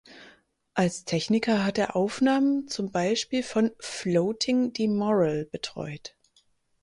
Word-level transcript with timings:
Als 0.73 1.05
Techniker 1.05 1.63
hat 1.63 1.77
er 1.77 1.95
Aufnahmen 1.95 2.67
zum 2.67 2.91
Beispiel 2.91 3.43
von 3.43 3.69
Floating 3.77 4.73
di 4.73 4.87
Morel 4.87 5.45
betreut. 5.45 6.17